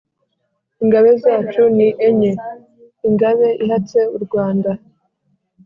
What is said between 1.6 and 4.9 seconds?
ni enye: ingabe ihatse u rwanda,